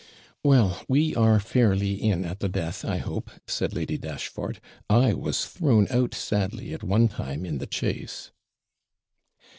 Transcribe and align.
'Well, 0.43 0.83
we 0.87 1.13
are 1.15 1.39
fairly 1.39 1.93
in 1.93 2.25
at 2.25 2.39
the 2.39 2.49
death, 2.49 2.83
I 2.83 2.97
hope,' 2.97 3.29
said 3.45 3.71
Lady 3.75 3.99
Dashfort; 3.99 4.59
'I 4.89 5.13
was 5.13 5.45
thrown 5.45 5.85
out 5.91 6.15
sadly 6.15 6.73
at 6.73 6.81
one 6.81 7.07
time 7.07 7.45
in 7.45 7.59
the 7.59 7.67
chace.' 7.67 8.31